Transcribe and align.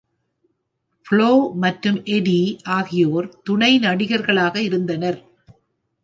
Flow 1.05 1.27
மற்றும் 1.55 2.03
Eddie 2.05 2.37
ஆகியோர் 2.69 3.27
துணை 3.43 3.79
நடிகர்களாக 3.79 4.55
இருந்தனர். 4.61 5.19